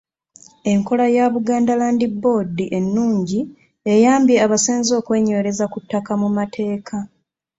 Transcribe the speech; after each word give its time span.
Enkola 0.71 1.05
ya 1.15 1.25
Buganda 1.35 1.73
Land 1.81 2.01
Board 2.21 2.55
ennungi 2.77 3.39
eyambye 3.93 4.35
abasenze 4.45 4.91
okwenywereza 4.99 5.65
ku 5.71 5.77
ttaka 5.83 6.11
mu 6.21 6.29
mateeka. 6.37 6.97